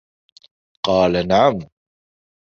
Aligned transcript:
قال 0.83 1.11
نعم. 1.27 1.59